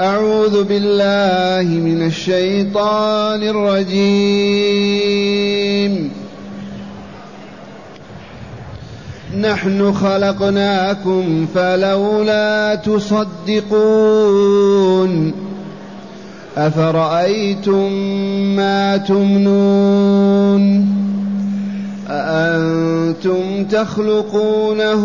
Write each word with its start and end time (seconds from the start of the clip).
أعوذ 0.00 0.64
بالله 0.64 1.70
من 1.70 2.06
الشيطان 2.06 3.42
الرجيم. 3.42 3.84
نحن 9.40 9.92
خلقناكم 9.92 11.46
فلولا 11.54 12.74
تصدقون. 12.74 13.32
أفرأيتم 16.56 17.92
ما 18.56 18.96
تمنون؟ 18.96 20.88
أأنتم 22.10 23.64
تخلقونه؟ 23.64 25.04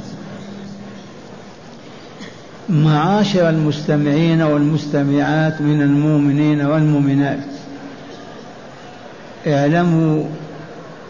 معاشر 2.91 3.49
المستمعين 3.49 4.41
والمستمعات 4.41 5.61
من 5.61 5.81
المؤمنين 5.81 6.61
والمؤمنات. 6.61 7.39
اعلموا 9.47 10.23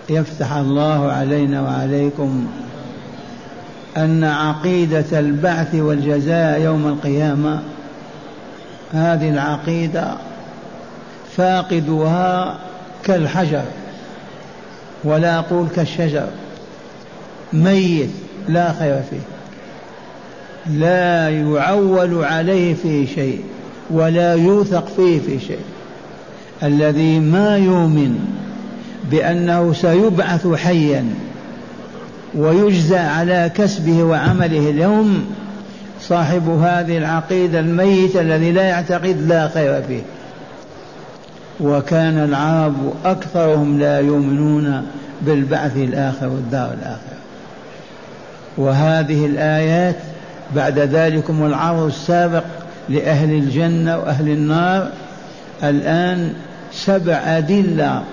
يفتح 0.10 0.54
الله 0.54 1.12
علينا 1.12 1.62
وعليكم 1.62 2.48
أن 3.98 4.24
عقيدة 4.24 5.20
البعث 5.20 5.76
والجزاء 5.76 6.62
يوم 6.62 6.88
القيامة 6.88 7.62
هذه 8.94 9.30
العقيدة 9.30 10.14
فاقدها 11.38 12.60
كالحجر 13.04 13.64
ولا 15.04 15.40
أقول 15.40 15.68
كالشجر 15.76 16.28
ميت 17.54 18.10
لا 18.48 18.74
خير 18.74 19.02
فيه. 19.10 19.31
لا 20.70 21.30
يعول 21.30 22.24
عليه 22.24 22.74
في 22.74 23.08
شيء 23.08 23.42
ولا 23.90 24.34
يوثق 24.34 24.88
فيه 24.88 25.20
في 25.20 25.40
شيء. 25.40 25.60
الذي 26.64 27.20
ما 27.20 27.58
يؤمن 27.58 28.20
بأنه 29.12 29.74
سيبعث 29.74 30.48
حيا 30.48 31.06
ويجزى 32.36 32.98
على 32.98 33.52
كسبه 33.56 34.04
وعمله 34.04 34.70
اليوم 34.70 35.26
صاحب 36.02 36.50
هذه 36.50 36.98
العقيدة 36.98 37.60
الميتة 37.60 38.22
الذي 38.22 38.52
لا 38.52 38.64
يعتقد 38.64 39.28
لا 39.28 39.48
خير 39.48 39.82
فيه. 39.82 40.02
وكان 41.60 42.18
العرب 42.18 42.94
أكثرهم 43.06 43.80
لا 43.80 44.00
يؤمنون 44.00 44.86
بالبعث 45.22 45.78
الآخر 45.78 46.28
والدار 46.28 46.74
الآخرة. 46.74 47.18
وهذه 48.58 49.26
الآيات 49.26 49.96
بعد 50.56 50.80
ذلكم 50.80 51.46
العرض 51.46 51.86
السابق 51.86 52.44
لأهل 52.90 53.30
الجنة 53.32 53.98
وأهل 53.98 54.30
النار. 54.30 54.90
الآن 55.64 56.34
سبع 56.72 57.14
أدلة 57.14 58.04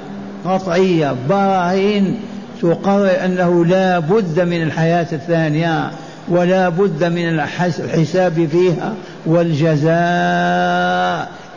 قطعية 0.45 1.15
براهين 1.29 2.17
تقرر 2.63 3.25
أنه 3.25 3.65
لا 3.65 3.99
بد 3.99 4.41
من 4.41 4.63
الحياة 4.63 5.07
الثانية 5.13 5.91
ولا 6.29 6.69
بد 6.69 7.05
من 7.05 7.29
الحساب 7.29 8.49
فيها 8.53 8.95
والجزاء 9.27 9.89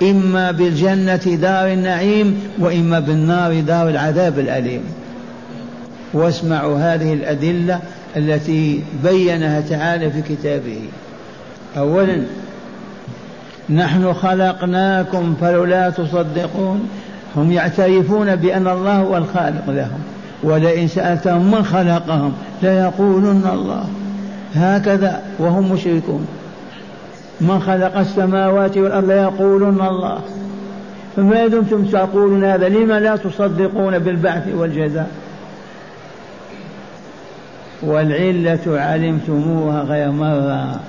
إما 0.02 0.52
بالجنة 0.52 1.16
دار 1.16 1.68
النعيم 1.68 2.40
وإما 2.60 3.00
بالنار 3.00 3.60
دار 3.60 3.90
العذاب 3.90 4.40
الأليم. 4.40 4.82
واسمعوا 6.14 6.78
هذه 6.78 7.14
الأدلة 7.14 7.80
التي 8.18 8.84
بينها 9.04 9.62
تعالى 9.62 10.12
في 10.12 10.22
كتابه. 10.22 10.82
أولا 11.78 12.22
نحن 13.70 14.14
خلقناكم 14.14 15.36
فلولا 15.42 15.90
تصدقون. 15.90 16.90
هم 17.36 17.52
يعترفون 17.52 18.36
بأن 18.36 18.68
الله 18.68 18.98
هو 18.98 19.18
الخالق 19.18 19.70
لهم. 19.70 20.00
ولئن 20.44 20.88
سألتهم 20.88 21.52
من 21.52 21.64
خلقهم 21.64 22.34
ليقولن 22.64 23.44
الله. 23.54 23.86
هكذا 24.56 25.22
وهم 25.40 25.72
مشركون. 25.72 26.28
من 27.42 27.60
خلق 27.60 27.98
السماوات 27.98 28.78
والأرض 28.78 29.12
ليقولن 29.12 29.82
الله. 29.82 30.20
فما 31.16 31.48
دمتم 31.48 31.86
تقولون 31.86 32.44
هذا؟ 32.44 32.70
لما 32.70 33.00
لا 33.00 33.16
تصدقون 33.16 34.00
بالبعث 34.00 34.44
والجزاء؟ 34.56 35.08
والعلة 37.84 38.60
علمتموها 38.68 39.82
غير 39.82 40.12
مرة. 40.12 40.80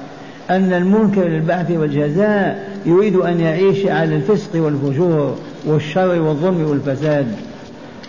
أن 0.51 0.73
المنكر 0.73 1.29
للبعث 1.29 1.71
والجزاء 1.71 2.69
يريد 2.87 3.17
أن 3.17 3.41
يعيش 3.41 3.87
على 3.87 4.17
الفسق 4.17 4.51
والفجور 4.55 5.37
والشر 5.65 6.21
والظلم 6.21 6.65
والفساد. 6.71 7.27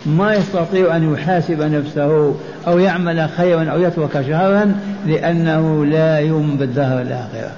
ما 0.06 0.34
يستطيع 0.34 0.96
أن 0.96 1.12
يحاسب 1.12 1.62
نفسه 1.62 2.34
أو 2.66 2.78
يعمل 2.78 3.28
خيرا 3.36 3.64
أو 3.64 3.80
يترك 3.80 4.22
شرا 4.26 4.74
لأنه 5.06 5.84
لا 5.84 6.18
يؤمن 6.18 6.56
بالدهر 6.56 7.02
الآخرة. 7.02 7.50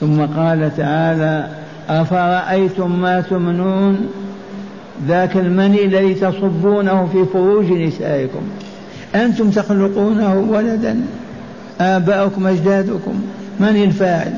ثم 0.00 0.20
قال 0.20 0.76
تعالى 0.76 1.48
أفرأيتم 1.88 3.00
ما 3.00 3.20
تمنون؟ 3.20 4.08
ذاك 5.08 5.36
المني 5.36 5.84
الذي 5.84 6.14
تصبونه 6.14 7.08
في 7.12 7.24
فروج 7.24 7.72
نسائكم. 7.72 8.40
أنتم 9.14 9.50
تخلقونه 9.50 10.34
ولدا. 10.50 11.00
آباؤكم 11.80 12.46
أجدادكم. 12.46 13.22
من 13.60 13.82
الفاعل؟ 13.82 14.34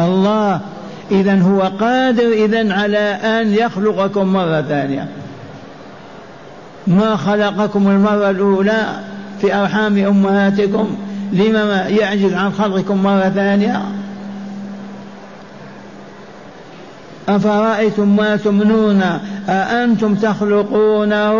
الله. 0.00 0.60
إذا 1.10 1.40
هو 1.40 1.60
قادر 1.60 2.32
إذا 2.44 2.74
على 2.74 2.98
أن 2.98 3.54
يخلقكم 3.54 4.32
مرة 4.32 4.62
ثانية. 4.62 5.08
ما 6.86 7.16
خلقكم 7.16 7.88
المرة 7.88 8.30
الأولى 8.30 8.86
في 9.40 9.54
أرحام 9.54 9.98
أمهاتكم؟ 9.98 10.96
لما 11.32 11.82
يعجز 11.88 12.32
عن 12.32 12.52
خلقكم 12.52 13.02
مرة 13.02 13.28
ثانية؟ 13.28 13.82
أفرأيتم 17.28 18.16
ما 18.16 18.36
تمنون؟ 18.36 19.02
أأنتم 19.48 20.14
تخلقونه 20.14 21.34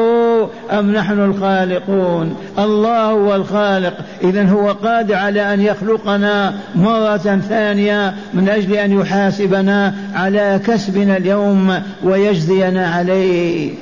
أم 0.71 0.93
نحن 0.93 1.21
الخالقون؟ 1.21 2.37
الله 2.59 3.05
هو 3.05 3.35
الخالق. 3.35 3.95
إذا 4.25 4.49
هو 4.49 4.73
قادر 4.73 5.15
على 5.15 5.55
أن 5.55 5.61
يخلقنا 5.61 6.55
مرة 6.75 7.41
ثانية 7.49 8.15
من 8.35 8.49
أجل 8.49 8.73
أن 8.73 8.93
يحاسبنا 8.93 9.95
على 10.15 10.61
كسبنا 10.67 11.17
اليوم 11.17 11.75
ويجزينا 12.05 12.87
عليه. 12.87 13.75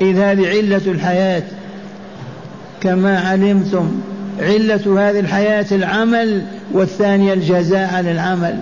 إذ 0.00 0.18
هذه 0.18 0.48
علة 0.48 0.82
الحياة. 0.86 1.42
كما 2.80 3.18
علمتم 3.18 4.00
علة 4.40 5.08
هذه 5.08 5.20
الحياة 5.20 5.66
العمل 5.72 6.42
والثانية 6.72 7.32
الجزاء 7.32 7.94
على 7.94 8.12
العمل. 8.12 8.58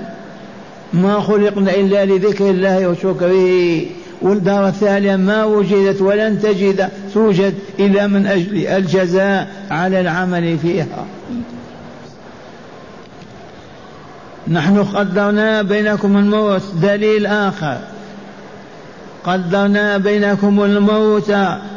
ما 0.94 1.20
خلقنا 1.20 1.74
إلا 1.74 2.04
لذكر 2.04 2.50
الله 2.50 2.88
وشكره. 2.88 3.80
والدار 4.22 4.68
الثانية 4.68 5.16
ما 5.16 5.44
وجدت 5.44 6.02
ولن 6.02 6.40
تجد 6.42 6.88
توجد 7.14 7.54
إلا 7.78 8.06
من 8.06 8.26
أجل 8.26 8.66
الجزاء 8.66 9.48
على 9.70 10.00
العمل 10.00 10.58
فيها. 10.58 11.06
نحن 14.48 14.82
قدرنا 14.82 15.62
بينكم 15.62 16.16
الموت. 16.16 16.62
دليل 16.82 17.26
آخر. 17.26 17.78
قدرنا 19.24 19.98
بينكم 19.98 20.64
الموت 20.64 21.32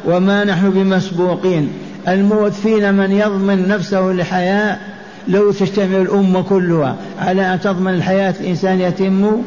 وما 0.05 0.43
نحن 0.43 0.69
بمسبوقين. 0.69 1.73
الموت 2.07 2.53
فينا 2.53 2.91
من 2.91 3.11
يضمن 3.11 3.67
نفسه 3.67 4.01
لحياة 4.01 4.77
لو 5.27 5.51
تجتمع 5.51 5.97
الأمة 5.97 6.41
كلها 6.41 6.95
على 7.19 7.53
أن 7.53 7.59
تضمن 7.61 7.93
الحياة 7.93 8.33
الإنسان 8.39 8.81
يتم 8.81 9.41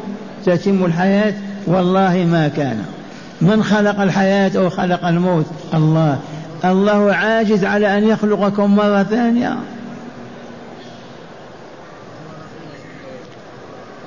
تتم 0.46 0.84
الحياة؟ 0.84 1.34
والله 1.66 2.26
ما 2.30 2.48
كان. 2.56 2.84
من 3.40 3.62
خلق 3.64 4.00
الحياة 4.00 4.50
أو 4.56 4.70
خلق 4.70 5.04
الموت؟ 5.04 5.46
الله. 5.74 6.18
الله 6.64 7.14
عاجز 7.14 7.64
على 7.64 7.98
أن 7.98 8.08
يخلقكم 8.08 8.76
مرة 8.76 9.02
ثانية. 9.02 9.56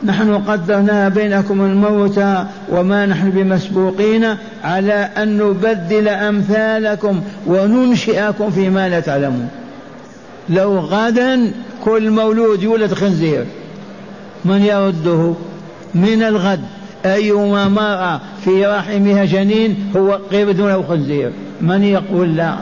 نحن 0.04 0.34
قدرنا 0.34 1.10
بينكم 1.10 1.62
الموت 1.62 2.20
وما 2.70 3.06
نحن 3.06 3.30
بمسبوقين 3.30 4.36
على 4.64 5.10
أن 5.18 5.38
نبدل 5.38 6.08
أمثالكم 6.08 7.22
وننشئكم 7.48 8.52
فيما 8.52 8.90
لا 8.90 9.00
تعلمون. 9.00 9.50
لو 10.50 10.80
غدا 10.80 11.52
كل 11.84 12.12
مولود 12.12 12.64
يولد 12.64 12.94
خنزير. 12.94 13.46
من 14.46 14.62
يرده؟ 14.62 15.34
من 15.96 16.24
الغد. 16.24 16.62
أيما 17.06 17.68
مرأة 17.68 18.22
في 18.44 18.66
رحمها 18.66 19.26
جنين 19.26 19.92
هو 19.96 20.20
قرد 20.32 20.60
أو 20.60 20.84
خنزير. 20.84 21.32
من 21.62 21.84
يقول 21.84 22.36
لا؟ 22.36 22.56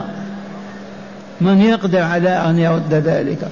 من 1.40 1.60
يقدر 1.60 2.02
على 2.02 2.28
أن 2.28 2.58
يرد 2.58 2.94
ذلك؟ 2.94 3.48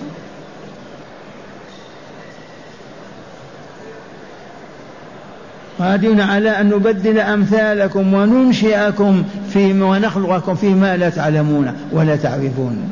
قادرون 5.79 6.21
على 6.21 6.51
أن 6.51 6.69
نبدل 6.69 7.19
أمثالكم 7.19 8.15
وننشئكم 8.15 9.25
فيما 9.51 9.87
ونخلقكم 9.87 10.55
فيما 10.55 10.97
لا 10.97 11.09
تعلمون 11.09 11.73
ولا 11.93 12.17
تعرفون. 12.17 12.89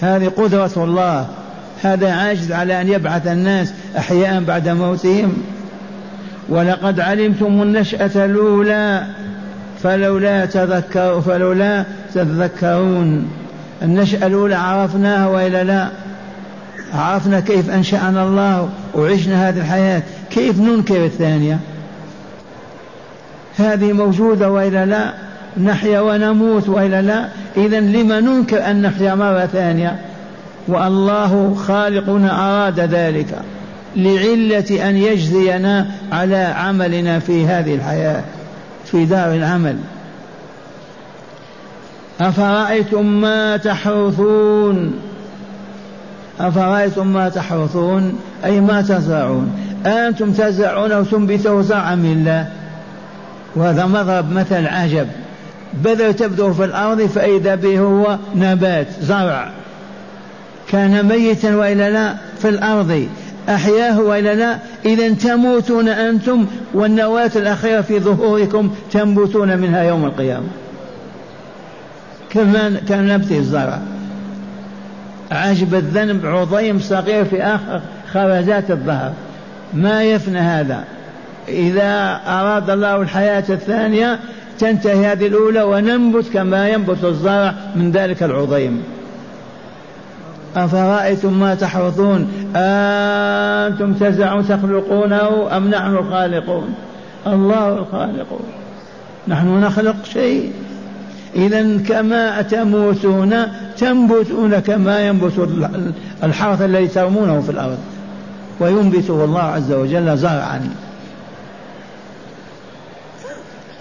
هذه 0.00 0.28
قدرة 0.28 0.70
الله. 0.76 1.26
هذا 1.82 2.12
عاجز 2.12 2.52
على 2.52 2.80
أن 2.80 2.88
يبعث 2.88 3.26
الناس 3.26 3.72
أحياء 3.98 4.40
بعد 4.40 4.68
موتهم. 4.68 5.42
ولقد 6.48 7.00
علمتم 7.00 7.62
النشأة 7.62 8.24
الأولى 8.24 9.04
فلولا 9.82 10.46
تذكروا 10.46 11.20
فلولا 11.20 11.84
تذكرون. 12.14 13.30
النشأة 13.82 14.26
الأولى 14.26 14.54
عرفناها 14.54 15.26
وإلا 15.26 15.64
لا؟ 15.64 15.88
عرفنا 16.94 17.40
كيف 17.40 17.70
أنشأنا 17.70 18.22
الله 18.22 18.68
وعشنا 18.94 19.48
هذه 19.48 19.58
الحياة. 19.58 20.02
كيف 20.30 20.60
ننكر 20.60 21.04
الثانية؟ 21.04 21.58
هذه 23.58 23.92
موجودة 23.92 24.50
وإلا 24.50 24.86
لا؟ 24.86 25.29
نحيا 25.56 26.00
ونموت 26.00 26.68
وإلا 26.68 27.02
لا. 27.02 27.28
إذا 27.56 27.80
لما 27.80 28.20
ننكر 28.20 28.70
أن 28.70 28.82
نحيا 28.82 29.14
مرة 29.14 29.46
ثانية؟ 29.46 30.00
والله 30.68 31.54
خالقنا 31.54 32.30
أراد 32.32 32.80
ذلك 32.80 33.34
لعلة 33.96 34.88
أن 34.88 34.96
يجزينا 34.96 35.86
على 36.12 36.36
عملنا 36.36 37.18
في 37.18 37.46
هذه 37.46 37.74
الحياة 37.74 38.22
في 38.84 39.04
دار 39.04 39.34
العمل. 39.34 39.76
أفرأيتم 42.20 43.06
ما 43.06 43.56
تحرثون؟ 43.56 44.94
أفرأيتم 46.40 47.06
ما 47.06 47.28
تحرثون؟ 47.28 48.18
أي 48.44 48.60
ما 48.60 48.82
تزرعون؟ 48.82 49.52
أنتم 49.86 50.32
تزرعون 50.32 50.92
وتنبتوا 50.92 51.62
زرعا 51.62 51.94
من 51.94 52.12
الله؟ 52.12 52.46
وهذا 53.56 53.86
مضرب 53.86 54.32
مثل 54.32 54.66
عجب. 54.66 55.06
بذر 55.74 56.12
تبدو 56.12 56.52
في 56.52 56.64
الأرض 56.64 57.02
فإذا 57.02 57.54
به 57.54 57.78
هو 57.78 58.18
نبات 58.36 58.86
زرع. 59.00 59.50
كان 60.68 61.08
ميتا 61.08 61.56
وإلا 61.56 61.90
لا 61.90 62.14
في 62.38 62.48
الأرض. 62.48 63.08
أحياه 63.48 64.00
وإلا 64.00 64.34
لا. 64.34 64.58
إذا 64.84 65.14
تموتون 65.14 65.88
أنتم 65.88 66.46
والنواة 66.74 67.30
الأخيرة 67.36 67.80
في 67.80 68.00
ظهوركم 68.00 68.74
تنبتون 68.92 69.58
منها 69.58 69.82
يوم 69.82 70.04
القيامة. 70.04 70.46
كما 72.30 72.80
كان 72.88 73.08
نبت 73.08 73.32
الزرع. 73.32 73.78
عجب 75.30 75.74
الذنب 75.74 76.26
عظيم 76.26 76.80
صغير 76.80 77.24
في 77.24 77.42
آخر 77.42 77.80
خرجات 78.12 78.70
الظهر. 78.70 79.12
ما 79.74 80.02
يفنى 80.04 80.38
هذا؟ 80.38 80.84
إذا 81.48 82.20
أراد 82.26 82.70
الله 82.70 83.02
الحياة 83.02 83.44
الثانية 83.48 84.18
تنتهي 84.60 85.06
هذه 85.06 85.26
الأولى 85.26 85.62
وننبت 85.62 86.28
كما 86.32 86.68
ينبت 86.68 87.04
الزرع 87.04 87.54
من 87.76 87.90
ذلك 87.90 88.22
العظيم. 88.22 88.82
أفرأيتم 90.56 91.40
ما 91.40 91.54
تحرثون؟ 91.54 92.28
أنتم 92.56 93.92
تزعون 93.92 94.48
تخلقونه 94.48 95.56
أم 95.56 95.68
نحن 95.68 95.96
الخالقون؟ 95.96 96.74
الله 97.26 97.78
الخالق 97.78 98.40
نحن 99.28 99.48
نخلق 99.48 99.96
شيء. 100.04 100.52
إذا 101.36 101.78
كما 101.88 102.42
تموتون 102.42 103.34
تنبتون 103.78 104.58
كما 104.58 105.00
ينبت 105.00 105.48
الحرث 106.24 106.62
الذي 106.62 106.88
ترمونه 106.88 107.40
في 107.40 107.50
الأرض. 107.50 107.78
وينبته 108.60 109.24
الله 109.24 109.42
عز 109.42 109.72
وجل 109.72 110.16
زرعا. 110.16 110.70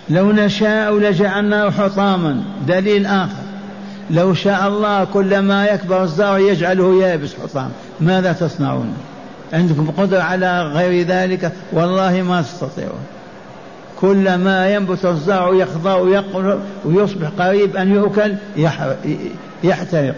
لو 0.10 0.32
نشاء 0.32 0.98
لجعلناه 0.98 1.70
حطاما. 1.70 2.44
دليل 2.68 3.06
آخر. 3.06 3.44
لو 4.12 4.34
شاء 4.34 4.68
الله 4.68 5.04
كلما 5.04 5.66
يكبر 5.66 6.04
الزرع 6.04 6.38
يجعله 6.38 7.04
يابس 7.04 7.34
حطام 7.44 7.70
ماذا 8.00 8.34
تصنعون؟ 8.34 8.94
عندكم 9.54 9.92
قدرة 9.98 10.22
على 10.22 10.62
غير 10.64 11.08
ذلك؟ 11.08 11.52
والله 11.74 12.22
ما 12.22 12.42
تستطيعون. 12.42 13.00
كلما 14.02 14.70
ينبت 14.74 15.06
الزرع 15.06 15.54
يخضع 15.54 15.96
ويقل 15.96 16.60
ويصبح 16.86 17.28
قريب 17.40 17.76
أن 17.78 17.96
يؤكل 17.96 18.36
يحترق. 19.64 20.16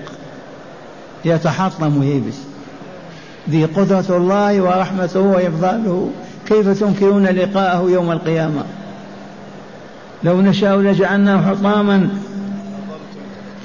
يتحطم 1.25 1.97
ويبس 1.97 2.37
ذي 3.49 3.65
قدرة 3.65 4.05
الله 4.09 4.61
ورحمته 4.61 5.19
وإفضاله. 5.19 6.09
كيف 6.47 6.79
تنكرون 6.79 7.25
لقاءه 7.25 7.89
يوم 7.89 8.11
القيامة؟ 8.11 8.63
لو 10.23 10.41
نشاء 10.41 10.77
لجعلناه 10.77 11.49
حطاما. 11.49 12.09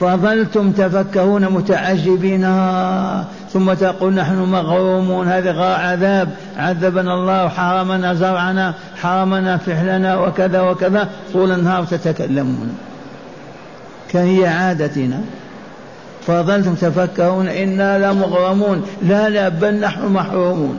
فظلتم 0.00 0.72
تفكهون 0.72 1.44
متعجبين. 1.44 2.42
ثم 3.52 3.72
تقول 3.72 4.14
نحن 4.14 4.34
مغرومون 4.34 5.28
هذا 5.28 5.62
عذاب. 5.62 6.28
عذبنا 6.56 7.14
الله 7.14 7.48
حرمنا 7.48 8.14
زرعنا 8.14 8.74
حرمنا 9.02 9.56
فعلنا 9.56 10.16
وكذا 10.16 10.60
وكذا. 10.60 11.08
طول 11.32 11.52
النهار 11.52 11.84
تتكلمون. 11.84 12.76
كهي 14.10 14.46
عادتنا. 14.46 15.20
فظلتم 16.26 16.74
تفكرون 16.74 17.48
إنا 17.48 18.12
لمغرمون. 18.12 18.82
لا 19.02 19.28
لا 19.28 19.48
بل 19.48 19.80
نحن 19.80 20.12
محرومون. 20.12 20.78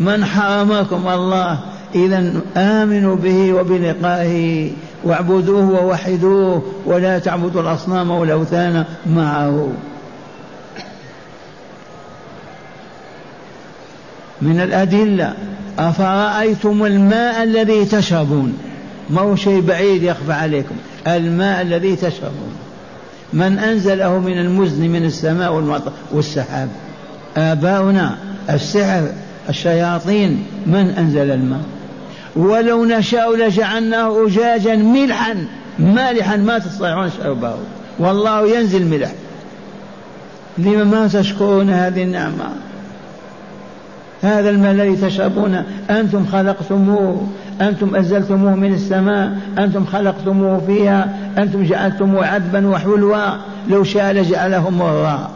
من 0.00 0.24
حرمكم 0.24 1.08
الله؟ 1.08 1.58
إذا 1.94 2.32
آمنوا 2.56 3.16
به 3.16 3.52
وبلقائه 3.52 4.70
واعبدوه 5.04 5.84
ووحدوه 5.84 6.62
ولا 6.86 7.18
تعبدوا 7.18 7.62
الأصنام 7.62 8.10
والأوثان 8.10 8.84
معه. 9.06 9.72
من 14.42 14.60
الأدلة 14.60 15.34
أفرأيتم 15.78 16.84
الماء 16.84 17.42
الذي 17.42 17.84
تشربون؟ 17.84 18.58
ما 19.10 19.20
هو 19.20 19.36
شيء 19.36 19.60
بعيد 19.60 20.02
يخفى 20.02 20.32
عليكم. 20.32 20.74
الماء 21.06 21.62
الذي 21.62 21.96
تشربون. 21.96 22.52
من 23.32 23.58
أنزله 23.58 24.18
من 24.18 24.38
المزن 24.38 24.90
من 24.90 25.04
السماء 25.04 25.80
والسحاب. 26.12 26.68
آباؤنا 27.36 28.18
السحر 28.50 29.08
الشياطين 29.48 30.46
من 30.66 30.88
أنزل 30.98 31.30
الماء؟ 31.30 31.60
ولو 32.36 32.84
نشاء 32.84 33.36
لجعلناه 33.36 34.26
أجاجا 34.26 34.76
ملحا 34.76 35.46
مالحا 35.78 36.36
ما 36.36 36.58
تستطيعون 36.58 37.10
شربه 37.10 37.54
والله 37.98 38.56
ينزل 38.56 38.86
ملح. 38.86 39.10
لما 40.58 40.84
ما 40.84 41.08
تشكرون 41.08 41.70
هذه 41.70 42.02
النعمة؟ 42.02 42.44
هذا 44.22 44.50
الماء 44.50 44.72
الذي 44.72 44.96
تشربون 44.96 45.64
أنتم 45.90 46.26
خلقتموه 46.26 47.26
أنتم 47.60 47.96
أنزلتموه 47.96 48.54
من 48.54 48.74
السماء 48.74 49.32
أنتم 49.58 49.84
خلقتموه 49.84 50.60
فيها 50.66 51.16
أنتم 51.38 51.62
جعلتموه 51.64 52.26
عذبا 52.26 52.68
وحلوا. 52.68 53.36
لو 53.68 53.84
شاء 53.84 54.12
لجعله 54.12 54.70
مرا 54.70 55.30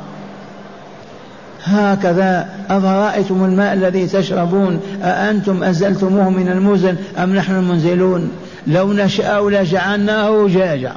هكذا 1.64 2.48
أفرأيتم 2.70 3.44
الماء 3.44 3.74
الذي 3.74 4.06
تشربون؟ 4.06 4.80
أأنتم 5.02 5.62
أنزلتموه 5.62 6.30
من 6.30 6.48
المزن 6.48 6.96
أم 7.18 7.34
نحن 7.34 7.54
المنزلون؟ 7.54 8.30
لو 8.66 8.92
نشاء 8.92 9.48
لجعلناه 9.48 10.46
جاجا. 10.48 10.92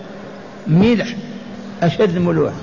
ملح 0.67 1.15
أشد 1.83 2.17
ملوحة 2.17 2.55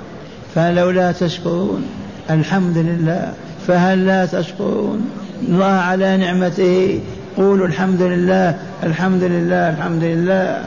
فلولا 0.55 1.11
تشكرون 1.11 1.85
الحمد 2.29 2.77
لله. 2.77 3.33
فهل 3.67 4.05
لا 4.05 4.25
تشكرون؟ 4.25 5.09
الله 5.47 5.65
على 5.65 6.17
نعمته. 6.17 6.99
قولوا 7.37 7.67
الحمد 7.67 8.01
لله 8.01 8.57
الحمد 8.83 9.23
لله 9.23 9.69
الحمد 9.69 10.03
لله. 10.03 10.65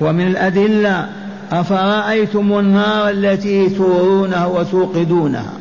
ومن 0.00 0.26
الأدلة 0.26 1.08
أفرأيتم 1.52 2.58
النار 2.58 3.10
التي 3.10 3.68
تورونها 3.68 4.46
وتوقدونها؟ 4.46 5.52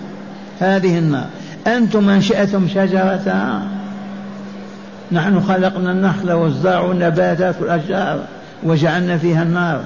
هذه 0.60 1.00
النار. 1.00 1.26
أنتم 1.68 2.10
أنشأتم 2.10 2.68
شجرتها؟ 2.68 3.62
نحن 5.12 5.42
خلقنا 5.42 5.92
النخل 5.92 6.32
والزرع 6.32 6.80
والنباتات 6.80 7.56
والأشجار 7.62 8.20
وجعلنا 8.64 9.18
فيها 9.18 9.44
النار. 9.44 9.84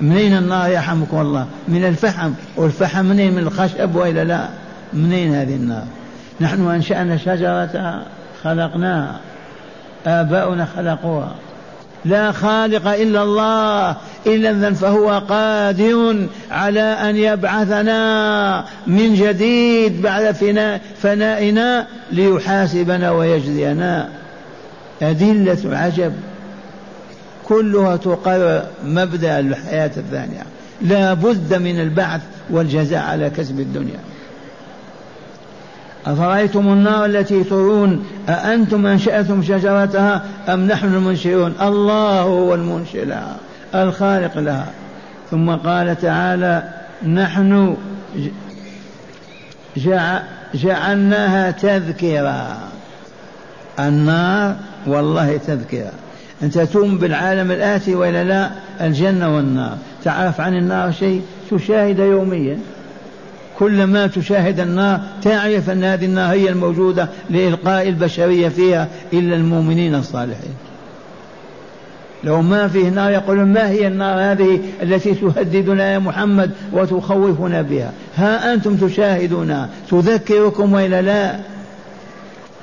منين 0.00 0.36
النار 0.36 0.70
يرحمكم 0.70 1.20
الله؟ 1.20 1.46
من 1.68 1.84
الفحم. 1.84 2.32
والفحم 2.56 3.04
منين؟ 3.04 3.32
من 3.32 3.38
الخشب 3.38 3.94
وإلا 3.94 4.24
لا؟ 4.24 4.48
منين 4.92 5.34
هذه 5.34 5.56
النار؟ 5.56 5.84
نحن 6.40 6.70
أنشأنا 6.70 7.16
شجرة 7.16 8.02
خلقناها. 8.44 9.16
آباؤنا 10.06 10.66
خلقوها. 10.76 11.34
لا 12.04 12.32
خالق 12.32 12.88
إلا 12.88 13.22
الله 13.22 13.96
إلا 14.26 14.74
فهو 14.74 15.22
قادر 15.28 16.26
على 16.50 16.80
أن 16.80 17.16
يبعثنا 17.16 18.64
من 18.86 19.14
جديد 19.14 20.02
بعد 20.02 20.30
فناء 20.30 20.80
فنائنا 21.02 21.86
ليحاسبنا 22.12 23.10
ويجزينا. 23.10 24.08
أدلة 25.02 25.76
عجب. 25.76 26.12
كلها 27.44 27.96
تقرر 27.96 28.62
مبدأ 28.84 29.40
الحياة 29.40 29.90
الثانية. 29.96 30.42
لا 30.82 31.14
بد 31.14 31.54
من 31.54 31.80
البعث 31.80 32.20
والجزاء 32.50 33.02
على 33.02 33.30
كسب 33.30 33.60
الدنيا. 33.60 33.98
أفرأيتم 36.06 36.68
النار 36.68 37.04
التي 37.04 37.44
ترون 37.44 38.04
أأنتم 38.28 38.86
أنشأتم 38.86 39.42
شجرتها 39.42 40.24
أم 40.48 40.66
نحن 40.66 40.94
المنشئون؟ 40.94 41.54
الله 41.62 42.20
هو 42.20 42.54
المنشئ 42.54 43.04
لها 43.04 43.36
الخالق 43.74 44.38
لها. 44.38 44.66
ثم 45.30 45.50
قال 45.50 46.00
تعالى 46.00 46.62
نحن 47.06 47.76
جعلناها 50.54 51.50
تذكرة. 51.50 52.58
النار 53.80 54.56
والله 54.86 55.36
تذكرة. 55.36 55.92
أنت 56.42 56.58
تؤمن 56.58 56.98
بالعالم 56.98 57.50
الآتي 57.50 57.94
وإلا 57.94 58.24
لا؟ 58.24 58.50
الجنة 58.80 59.36
والنار. 59.36 59.78
تعرف 60.04 60.40
عن 60.40 60.54
النار 60.54 60.92
شيء؟ 60.92 61.22
تشاهد 61.50 61.98
يوميا. 61.98 62.58
كلما 63.58 64.06
تشاهد 64.06 64.60
النار 64.60 65.00
تعرف 65.22 65.70
أن 65.70 65.84
هذه 65.84 66.04
النار 66.04 66.32
هي 66.32 66.48
الموجودة 66.48 67.08
لإلقاء 67.30 67.88
البشرية 67.88 68.48
فيها 68.48 68.88
إلا 69.12 69.36
المؤمنين 69.36 69.94
الصالحين. 69.94 70.54
لو 72.24 72.42
ما 72.42 72.68
فيه 72.68 72.88
نار 72.88 73.10
يقولون 73.10 73.52
ما 73.52 73.68
هي 73.68 73.86
النار 73.86 74.32
هذه 74.32 74.60
التي 74.82 75.14
تهددنا 75.14 75.92
يا 75.92 75.98
محمد 75.98 76.50
وتخوفنا 76.72 77.62
بها؟ 77.62 77.92
ها 78.16 78.54
أنتم 78.54 78.76
تشاهدونها 78.76 79.68
تذكركم 79.90 80.72
وإلا 80.72 81.02
لا؟ 81.02 81.36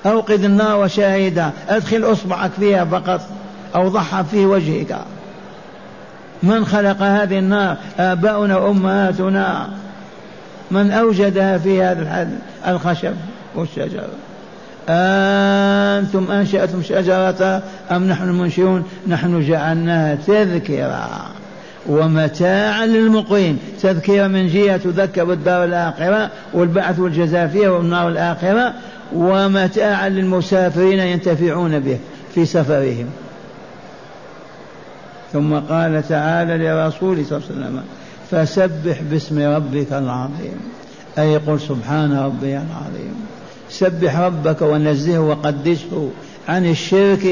أوقد 0.05 0.43
النار 0.43 0.83
وشاهدها 0.83 1.53
أدخل 1.69 2.11
أصبعك 2.11 2.51
فيها 2.59 2.85
فقط 2.85 3.21
أو 3.75 3.87
ضحى 3.87 4.23
في 4.31 4.45
وجهك. 4.45 4.97
من 6.43 6.65
خلق 6.65 7.01
هذه 7.01 7.39
النار؟ 7.39 7.77
آباؤنا 7.99 8.57
وأمهاتنا. 8.57 9.69
من 10.71 10.91
أوجدها 10.91 11.57
في 11.57 11.83
هذا 11.83 12.29
الخشب 12.67 13.13
والشجر 13.55 14.07
أنتم 14.89 16.31
أنشأتم 16.31 16.83
شجرة 16.83 17.63
أم 17.91 18.07
نحن 18.07 18.23
المنشئون؟ 18.23 18.83
نحن 19.07 19.47
جعلناها 19.47 20.15
تذكرة 20.15 21.09
ومتاعا 21.85 22.85
للمقيم. 22.85 23.59
تذكرة 23.81 24.27
من 24.27 24.47
جهة 24.47 24.77
تذكر 24.77 25.23
بالدار 25.23 25.63
الآخرة 25.63 26.29
والبعث 26.53 26.99
والجزاء 26.99 27.47
فيها 27.47 27.69
والنار 27.69 28.07
الآخرة 28.07 28.73
ومتاعا 29.15 30.09
للمسافرين 30.09 30.99
ينتفعون 30.99 31.79
به 31.79 31.97
في 32.35 32.45
سفرهم. 32.45 33.09
ثم 35.33 35.53
قال 35.53 36.07
تعالى 36.09 36.57
لرسوله 36.57 37.23
صلى 37.23 37.37
الله 37.37 37.47
عليه 37.49 37.61
وسلم 37.65 37.83
فسبح 38.31 39.01
باسم 39.01 39.39
ربك 39.39 39.93
العظيم. 39.93 40.59
أي 41.17 41.37
قل 41.37 41.59
سبحان 41.59 42.17
ربي 42.17 42.57
العظيم. 42.57 43.25
سبح 43.69 44.19
ربك 44.19 44.61
ونزهه 44.61 45.19
وقدسه 45.19 46.09
عن 46.47 46.65
الشرك 46.65 47.25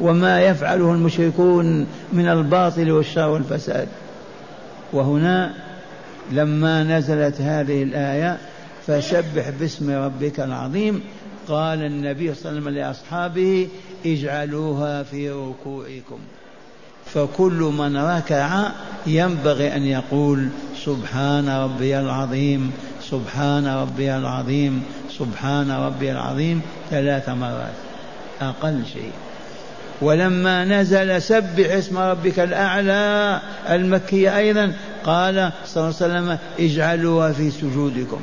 وما 0.00 0.40
يفعله 0.40 0.92
المشركون 0.92 1.86
من 2.12 2.28
الباطل 2.28 2.90
والشر 2.90 3.28
والفساد. 3.28 3.88
وهنا 4.92 5.54
لما 6.32 6.84
نزلت 6.84 7.40
هذه 7.40 7.82
الآية 7.82 8.38
فسبح 8.86 9.50
باسم 9.60 9.90
ربك 9.90 10.40
العظيم 10.40 11.00
قال 11.48 11.82
النبي 11.82 12.34
صلى 12.34 12.50
الله 12.50 12.50
عليه 12.50 12.60
وسلم 12.60 12.68
لأصحابه 12.68 13.68
اجعلوها 14.06 15.02
في 15.02 15.30
ركوعكم. 15.30 16.18
فكل 17.14 17.72
من 17.78 17.96
ركع 17.96 18.68
ينبغي 19.06 19.76
أن 19.76 19.82
يقول 19.82 20.48
سبحان 20.84 21.48
ربي 21.48 22.00
العظيم 22.00 22.72
سبحان 23.10 23.66
ربي 23.66 24.16
العظيم 24.16 24.82
سبحان 25.18 25.70
ربي 25.70 26.12
العظيم 26.12 26.62
ثلاث 26.90 27.28
مرات. 27.28 27.72
أقل 28.40 28.82
شيء. 28.92 29.12
ولما 30.02 30.64
نزل 30.64 31.22
سبح 31.22 31.72
اسم 31.72 31.98
ربك 31.98 32.40
الأعلى 32.40 33.40
المكي 33.70 34.36
أيضا 34.36 34.72
قال 35.04 35.52
صلى 35.66 35.82
الله 35.82 35.96
عليه 36.00 36.06
وسلم 36.06 36.38
اجعلوها 36.60 37.32
في 37.32 37.50
سجودكم. 37.50 38.20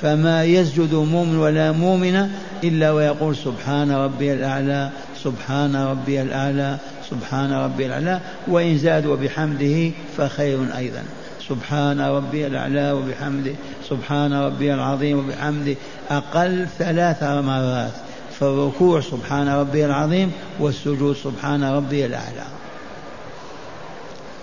فما 0.00 0.44
يسجد 0.44 0.94
مؤمن 0.94 1.36
ولا 1.36 1.72
مؤمنة 1.72 2.30
إلا 2.64 2.90
ويقول 2.90 3.36
سبحان 3.36 3.92
ربي 3.92 4.34
الأعلى 4.34 4.90
سبحان 5.24 5.76
ربي 5.76 6.22
الأعلى 6.22 6.78
سبحان 7.10 7.52
ربي 7.52 7.86
الأعلى 7.86 8.20
وإن 8.48 8.78
زاد 8.78 9.06
وبحمده 9.06 9.90
فخير 10.16 10.58
أيضا. 10.76 11.02
سبحان 11.48 12.00
ربي 12.00 12.46
الأعلى 12.46 12.92
وبحمده 12.92 13.52
سبحان 13.88 14.32
ربي 14.32 14.74
العظيم 14.74 15.18
وبحمده. 15.18 15.76
أقل 16.10 16.66
ثلاث 16.78 17.22
مرات 17.22 17.92
فالركوع 18.40 19.00
سبحان 19.00 19.48
ربي 19.48 19.86
العظيم 19.86 20.32
والسجود 20.60 21.16
سبحان 21.16 21.64
ربي 21.64 22.06
الأعلى. 22.06 22.44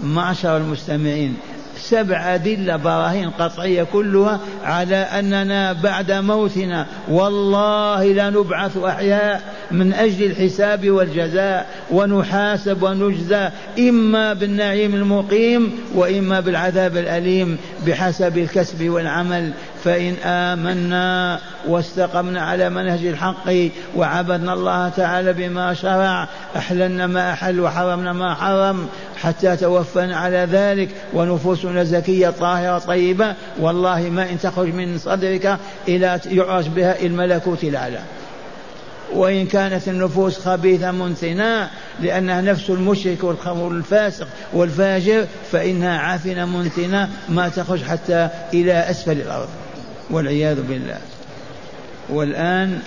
معشر 0.01 0.57
المستمعين 0.57 1.37
سبع 1.77 2.35
أدلة 2.35 2.75
براهين 2.75 3.29
قطعية 3.29 3.83
كلها 3.83 4.39
على 4.63 4.95
أننا 4.95 5.73
بعد 5.73 6.11
موتنا 6.11 6.85
والله 7.09 8.03
لنبعث 8.03 8.77
أحياء. 8.77 9.56
من 9.71 9.93
أجل 9.93 10.25
الحساب 10.25 10.89
والجزاء 10.89 11.67
ونحاسب 11.91 12.83
ونجزى 12.83 13.49
إما 13.79 14.33
بالنعيم 14.33 14.95
المقيم 14.95 15.71
وإما 15.95 16.39
بالعذاب 16.39 16.97
الأليم. 16.97 17.57
بحسب 17.85 18.37
الكسب 18.37 18.89
والعمل 18.89 19.51
فإن 19.83 20.13
آمنا 20.23 21.39
واستقمنا 21.67 22.41
على 22.41 22.69
منهج 22.69 23.05
الحق 23.05 23.69
وعبدنا 23.95 24.53
الله 24.53 24.89
تعالى 24.89 25.33
بما 25.33 25.73
شرع 25.73 26.27
أحللنا 26.55 27.07
ما 27.07 27.33
أحل 27.33 27.59
وحرمنا 27.59 28.13
ما 28.13 28.33
حرم 28.35 28.87
حتى 29.21 29.55
توفنا 29.55 30.17
على 30.17 30.47
ذلك 30.51 30.89
ونفوسنا 31.13 31.83
زكية 31.83 32.29
طاهرة 32.29 32.77
طيبة. 32.77 33.33
والله 33.59 34.09
ما 34.09 34.29
إن 34.29 34.39
تخرج 34.39 34.73
من 34.73 34.97
صدرك 34.97 35.57
إلى 35.87 36.19
يعرج 36.31 36.67
بها 36.67 37.01
الملكوت 37.01 37.63
الأعلى. 37.63 37.99
وإن 39.13 39.45
كانت 39.45 39.87
النفوس 39.87 40.39
خبيثة 40.39 40.91
منتنة 40.91 41.69
لأنها 42.01 42.41
نفس 42.41 42.69
المشرك 42.69 43.23
والفاسق 43.45 44.27
والفاجر 44.53 45.25
فإنها 45.51 45.97
عافنة 45.97 46.45
منتنة 46.45 47.09
ما 47.29 47.49
تخرج 47.49 47.83
حتى 47.83 48.29
إلى 48.53 48.73
أسفل 48.89 49.11
الأرض. 49.11 49.49
والعياذ 50.09 50.61
بالله. 50.61 50.97
والآن 52.09 52.79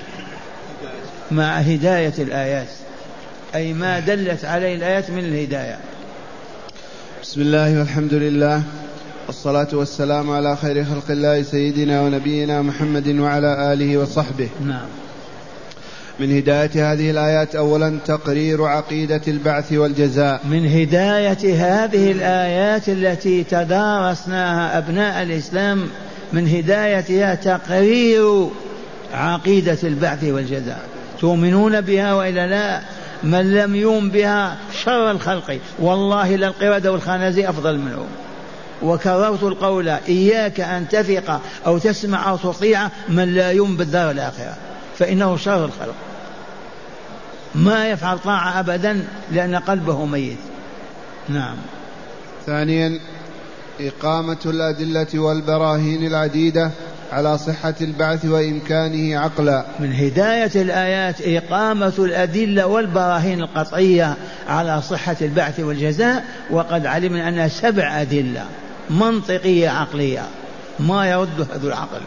مع 1.31 1.57
هداية 1.59 2.15
الآيات. 2.19 2.69
أي 3.55 3.73
ما 3.73 4.01
دلت 4.01 4.45
عليه 4.45 4.75
الآيات 4.75 5.11
من 5.11 5.25
الهداية. 5.25 5.79
بسم 7.23 7.41
الله 7.41 7.79
والحمد 7.79 8.15
لله. 8.15 8.63
والصلاة 9.27 9.69
والسلام 9.73 10.31
على 10.31 10.57
خير 10.57 10.85
خلق 10.85 11.11
الله 11.11 11.43
سيدنا 11.43 12.03
ونبينا 12.03 12.63
محمد 12.63 13.09
وعلى 13.09 13.73
آله 13.73 13.99
وصحبه. 13.99 14.49
نعم. 14.67 14.87
من 16.21 16.37
هداية 16.37 16.93
هذه 16.93 17.11
الآيات 17.11 17.55
أولا 17.55 17.99
تقرير 18.07 18.65
عقيدة 18.65 19.21
البعث 19.29 19.73
والجزاء. 19.73 20.41
من 20.45 20.67
هداية 20.67 21.55
هذه 21.65 22.13
الآيات 22.13 22.89
التي 22.89 23.45
تدارسناها 23.45 24.79
أبناء 24.79 25.23
الإسلام 25.23 25.89
من 26.33 26.49
هدايتها 26.49 27.35
تقرير 27.35 28.47
عقيدة 29.15 29.79
البعث 29.85 30.25
والجزاء. 30.25 30.81
تؤمنون 31.21 31.81
بها 31.81 32.15
وإلا 32.15 32.47
لا؟ 32.47 32.81
من 33.23 33.55
لم 33.55 33.75
يؤمن 33.75 34.11
بها 34.11 34.57
شر 34.85 35.11
الخلق. 35.11 35.59
والله 35.79 36.37
للقردة 36.37 36.93
والخنازير 36.93 37.51
أفضل 37.51 37.79
منه. 37.79 38.05
وكررت 38.83 39.43
القول 39.43 39.89
إياك 39.89 40.61
أن 40.61 40.89
تثق 40.89 41.41
أو 41.67 41.79
تسمع 41.79 42.31
أو 42.31 42.37
تطيع 42.37 42.89
من 43.09 43.35
لا 43.35 43.51
يؤمن 43.51 43.77
بالدار 43.77 44.11
الآخرة 44.11 44.57
فإنه 44.99 45.37
شر 45.37 45.65
الخلق. 45.65 45.95
ما 47.55 47.91
يفعل 47.91 48.19
طاعة 48.19 48.61
أبدا 48.61 49.05
لأن 49.33 49.55
قلبه 49.55 50.05
ميت. 50.05 50.39
نعم. 51.29 51.57
ثانيا 52.47 52.99
إقامة 53.81 54.39
الأدلة 54.47 55.21
والبراهين 55.21 56.07
العديدة 56.07 56.71
على 57.13 57.39
صحة 57.39 57.75
البعث 57.81 58.25
وإمكانه 58.25 59.19
عقلا. 59.19 59.65
من 59.81 59.93
هداية 59.93 60.63
الآيات 60.63 61.17
إقامة 61.21 61.93
الأدلة 61.99 62.67
والبراهين 62.67 63.41
القطعية 63.41 64.17
على 64.49 64.83
صحة 64.83 65.17
البعث 65.23 65.61
والجزاء 65.61 66.25
وقد 66.51 66.87
علمنا 66.87 67.29
أنها 67.29 67.49
سبع 67.49 68.01
أدلة 68.01 68.45
منطقية 68.91 69.69
عقلية. 69.69 70.23
ما 70.81 71.11
يرد 71.11 71.47
هذا 71.53 71.67
العقل. 71.67 72.01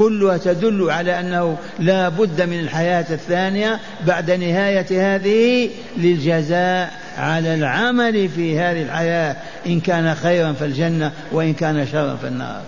كلها 0.00 0.36
تدل 0.36 0.90
على 0.90 1.20
أنه 1.20 1.56
لا 1.78 2.08
بد 2.08 2.42
من 2.42 2.60
الحياة 2.60 3.04
الثانية 3.10 3.80
بعد 4.06 4.30
نهاية 4.30 4.86
هذه 4.90 5.70
للجزاء 5.96 6.90
على 7.18 7.54
العمل 7.54 8.28
في 8.28 8.58
هذه 8.58 8.82
الحياة. 8.82 9.36
إن 9.66 9.80
كان 9.80 10.14
خيرا 10.14 10.52
فالجنة 10.52 11.12
وإن 11.32 11.54
كان 11.54 11.86
شرا 11.86 12.16
فالنار. 12.22 12.62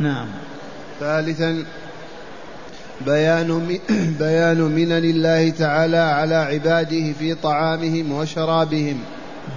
نعم. 0.00 0.26
ثالثا 1.00 1.64
بيان 3.06 3.78
بيان 4.20 4.60
منن 4.60 4.92
الله 4.92 5.50
تعالى 5.50 5.96
على 5.96 6.34
عباده 6.34 7.12
في 7.18 7.34
طعامهم 7.42 8.12
وشرابهم. 8.12 8.98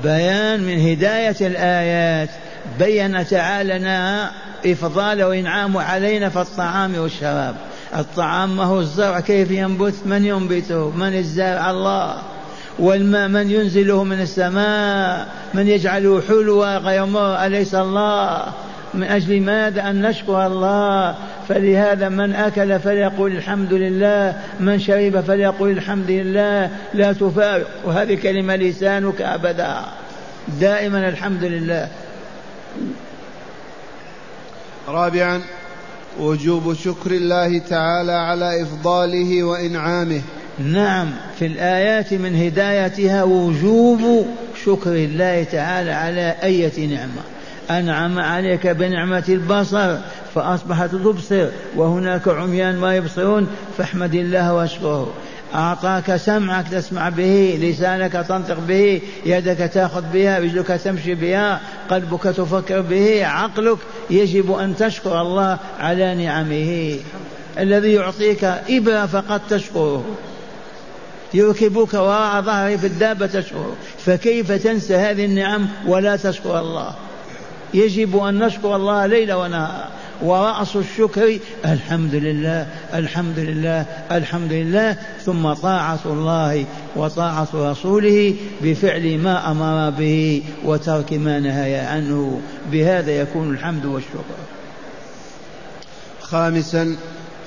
بيان 0.03 0.63
من 0.63 0.91
هداية 0.91 1.37
الآيات. 1.41 2.29
بين 2.79 3.27
تعالى 3.27 3.79
لنا 3.79 4.31
إفضاله 4.65 5.27
وإنعامه 5.27 5.81
علينا 5.81 6.29
في 6.29 6.41
الطعام 6.41 6.95
والشراب. 6.95 7.55
الطعام 7.95 8.57
ما 8.57 8.63
هو 8.63 8.79
الزرع 8.79 9.19
كيف 9.19 9.51
ينبت 9.51 9.93
من 10.05 10.25
ينبته؟ 10.25 10.89
من 10.89 11.13
الزارع 11.13 11.71
الله. 11.71 12.15
والماء 12.79 13.27
من 13.27 13.51
ينزله 13.51 14.03
من 14.03 14.21
السماء؟ 14.21 15.27
من 15.53 15.67
يجعله 15.67 16.21
حلوة 16.27 16.77
غير 16.77 17.05
مر 17.05 17.45
أليس 17.45 17.75
الله؟ 17.75 18.43
من 18.93 19.03
أجل 19.03 19.41
ماذا 19.41 19.89
أن 19.89 20.01
نشكر 20.01 20.47
الله؟ 20.47 21.15
فلهذا 21.49 22.09
من 22.09 22.35
أكل 22.35 22.79
فليقول 22.79 23.31
الحمد 23.31 23.73
لله 23.73 24.33
من 24.59 24.79
شرب 24.79 25.21
فليقول 25.21 25.71
الحمد 25.71 26.11
لله. 26.11 26.69
لا 26.93 27.13
تفارق. 27.13 27.67
وهذه 27.85 28.15
كلمة 28.15 28.55
لسانك 28.55 29.21
أبدا. 29.21 29.75
دائما 30.47 31.09
الحمد 31.09 31.43
لله. 31.43 31.87
رابعا 34.87 35.41
وجوب 36.19 36.73
شكر 36.73 37.11
الله 37.11 37.59
تعالى 37.59 38.11
على 38.11 38.61
إفضاله 38.61 39.43
وإنعامه. 39.43 40.21
نعم 40.59 41.07
في 41.39 41.45
الآيات 41.45 42.13
من 42.13 42.35
هدايتها 42.35 43.23
وجوب 43.23 44.25
شكر 44.65 44.91
الله 44.91 45.43
تعالى 45.43 45.91
على 45.91 46.35
أية 46.43 46.87
نعمة. 46.87 47.21
أنعم 47.69 48.19
عليك 48.19 48.67
بنعمة 48.67 49.23
البصر 49.29 49.97
فأصبحت 50.35 50.89
تبصر 50.89 51.47
وهناك 51.75 52.27
عميان 52.27 52.75
ما 52.75 52.95
يبصرون 52.95 53.47
فاحمد 53.77 54.15
الله 54.15 54.53
واشكره. 54.53 55.13
أعطاك 55.53 56.15
سمعك 56.15 56.67
تسمع 56.67 57.09
به 57.09 57.59
لسانك 57.61 58.11
تنطق 58.11 58.59
به 58.67 59.01
يدك 59.25 59.57
تأخذ 59.57 60.03
بها 60.13 60.39
رجلك 60.39 60.67
تمشي 60.67 61.15
بها 61.15 61.61
قلبك 61.89 62.23
تفكر 62.23 62.81
به 62.81 63.25
عقلك 63.25 63.77
يجب 64.09 64.51
أن 64.51 64.75
تشكر 64.75 65.21
الله 65.21 65.57
على 65.79 66.15
نعمه. 66.15 66.99
الذي 67.59 67.93
يعطيك 67.93 68.43
إبرة 68.69 69.05
فقط 69.05 69.41
تشكره. 69.49 70.05
يركبك 71.33 71.93
وراء 71.93 72.41
ظهره 72.41 72.75
في 72.75 72.87
الدابة 72.87 73.27
تشكر 73.27 73.73
فكيف 74.05 74.51
تنسى 74.51 74.95
هذه 74.95 75.25
النعم 75.25 75.67
ولا 75.87 76.15
تشكر 76.15 76.59
الله؟ 76.59 76.95
يجب 77.73 78.17
أن 78.17 78.39
نشكر 78.39 78.75
الله 78.75 79.05
ليل 79.05 79.33
ونهار 79.33 79.89
ورأس 80.21 80.75
الشكر 80.75 81.39
الحمد 81.65 82.15
لله 82.15 82.67
الحمد 82.93 83.39
لله 83.39 83.85
الحمد 84.11 84.51
لله 84.53 84.97
ثم 85.25 85.53
طاعة 85.53 85.99
الله 86.05 86.65
وطاعة 86.95 87.47
رسوله 87.53 88.35
بفعل 88.61 89.17
ما 89.17 89.51
أمر 89.51 89.89
به 89.89 90.43
وترك 90.65 91.13
ما 91.13 91.39
نهى 91.39 91.75
عنه. 91.75 92.41
بهذا 92.71 93.11
يكون 93.11 93.49
الحمد 93.51 93.85
والشكر. 93.85 94.39
خامسا 96.21 96.95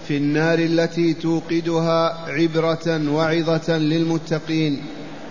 في 0.09 0.17
النار 0.17 0.59
التي 0.59 1.15
توقدها 1.15 2.25
عبرة 2.29 3.11
وعظة 3.11 3.79
للمتقين. 3.79 4.83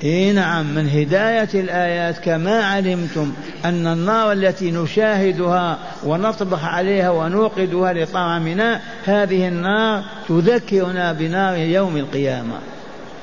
إي 0.04 0.32
نعم 0.32 0.76
من 0.76 0.90
هداية 0.90 1.50
الآيات 1.54 2.18
كما 2.18 2.64
علمتم 2.66 3.34
أن 3.66 3.88
النار 3.88 4.32
التي 4.32 4.72
نشاهدها 4.72 5.78
ونطبخ 6.04 6.64
عليها 6.64 7.10
ونوقدها 7.10 7.94
لطعامنا 7.94 8.82
هذه 9.06 9.48
النار 9.48 10.04
تذكرنا 10.30 11.14
بنار 11.14 11.58
يوم 11.58 11.98
القيامة. 11.98 12.60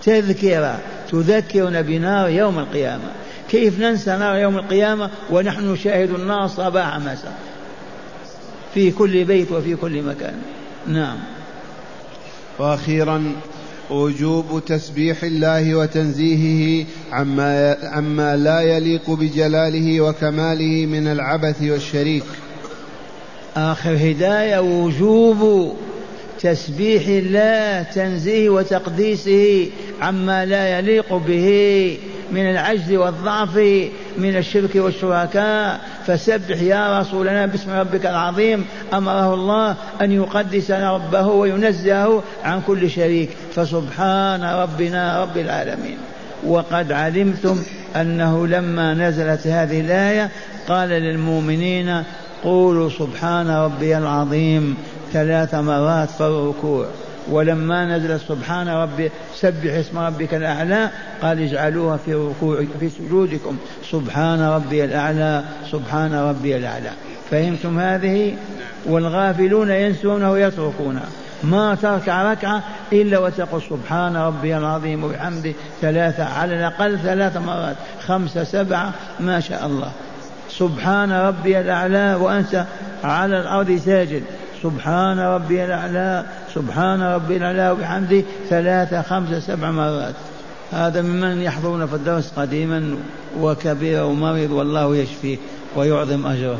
تذكرة 0.02 0.78
تذكرنا 1.10 1.80
بنار 1.80 2.28
يوم 2.28 2.58
القيامة. 2.58 3.10
كيف 3.50 3.80
ننسى 3.80 4.10
نار 4.16 4.36
يوم 4.36 4.56
القيامة 4.56 5.10
ونحن 5.30 5.72
نشاهد 5.72 6.10
النار 6.10 6.46
صباح 6.46 6.98
مساء؟ 6.98 7.38
في 8.74 8.90
كل 8.90 9.24
بيت 9.24 9.52
وفي 9.52 9.76
كل 9.76 10.02
مكان. 10.02 10.34
نعم. 10.86 11.16
وأخيرا 12.58 13.32
وجوب 13.90 14.62
تسبيح 14.66 15.22
الله 15.24 15.74
وتنزيهه 15.74 16.86
عما, 17.12 17.76
عما 17.82 18.36
لا 18.36 18.60
يليق 18.60 19.10
بجلاله 19.10 20.00
وكماله 20.00 20.86
من 20.86 21.06
العبث 21.06 21.62
والشريك. 21.62 22.24
آخر 23.56 23.94
هداية 23.94 24.58
وجوب 24.58 25.72
تسبيح 26.40 27.02
الله 27.06 27.82
تنزيه 27.82 28.48
وتقديسه 28.48 29.70
عما 30.00 30.44
لا 30.44 30.78
يليق 30.78 31.14
به 31.14 31.98
من 32.32 32.50
العجز 32.50 32.92
والضعف 32.92 33.58
من 34.18 34.36
الشرك 34.36 34.70
والشركاء 34.74 35.80
فسبح 36.06 36.62
يا 36.62 37.00
رسولنا 37.00 37.46
باسم 37.46 37.70
ربك 37.70 38.06
العظيم. 38.06 38.64
أمره 38.94 39.34
الله 39.34 39.76
أن 40.00 40.12
يقدس 40.12 40.70
ربه 40.70 41.26
وينزهه 41.26 42.22
عن 42.44 42.60
كل 42.66 42.90
شريك. 42.90 43.30
فسبحان 43.54 44.44
ربنا 44.44 45.22
رب 45.22 45.36
العالمين. 45.36 45.98
وقد 46.46 46.92
علمتم 46.92 47.62
أنه 47.96 48.46
لما 48.46 48.94
نزلت 48.94 49.46
هذه 49.46 49.80
الآية 49.80 50.30
قال 50.68 50.88
للمؤمنين 50.88 52.02
قولوا 52.44 52.90
سبحان 52.90 53.50
ربي 53.50 53.98
العظيم 53.98 54.76
ثلاث 55.12 55.54
مرات 55.54 56.10
في 56.10 56.20
الركوع. 56.20 56.86
ولما 57.30 57.96
نزل 57.96 58.20
سبحان 58.20 58.68
ربي 58.68 59.10
سبح 59.34 59.72
اسم 59.72 59.98
ربك 59.98 60.34
الأعلى 60.34 60.90
قال 61.22 61.42
اجعلوها 61.42 61.96
في 61.96 62.14
ركوع 62.14 62.64
في 62.80 62.88
سجودكم. 62.88 63.56
سبحان 63.90 64.40
ربي 64.40 64.84
الأعلى 64.84 65.42
سبحان 65.72 66.14
ربي 66.14 66.56
الأعلى. 66.56 66.90
فهمتم 67.30 67.78
هذه؟ 67.78 68.36
والغافلون 68.86 69.70
ينسون 69.70 70.24
ويتركون 70.24 71.00
ما 71.44 71.74
تركع 71.74 72.32
ركعة 72.32 72.62
إلا 72.92 73.18
وتقول 73.18 73.62
سبحان 73.62 74.16
ربي 74.16 74.56
العظيم 74.56 75.04
وبحمده 75.04 75.52
ثلاثة 75.80 76.24
على 76.24 76.54
الأقل 76.54 76.98
ثلاث 76.98 77.36
مرات. 77.36 77.76
خمسة 78.06 78.44
سبعة 78.44 78.92
ما 79.20 79.40
شاء 79.40 79.66
الله. 79.66 79.90
سبحان 80.50 81.12
ربي 81.12 81.60
الأعلى 81.60 82.14
وأنت 82.14 82.64
على 83.04 83.40
الأرض 83.40 83.76
ساجد. 83.76 84.22
سبحان 84.62 85.18
ربي 85.18 85.64
الأعلى 85.64 86.24
سبحان 86.54 87.02
ربي 87.02 87.36
الأعلى 87.36 87.70
وبحمده 87.70 88.22
ثلاثة 88.48 89.02
خمسة 89.02 89.40
سبع 89.40 89.70
مرات. 89.70 90.14
هذا 90.72 91.02
ممن 91.02 91.42
يحضرون 91.42 91.86
في 91.86 91.94
الدرس 91.94 92.32
قديما 92.36 92.96
وكبير 93.40 94.04
ومريض 94.04 94.50
والله 94.50 94.96
يشفيه 94.96 95.36
ويعظم 95.76 96.26
أجره. 96.26 96.58